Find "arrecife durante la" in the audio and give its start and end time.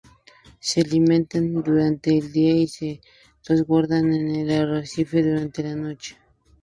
4.49-5.75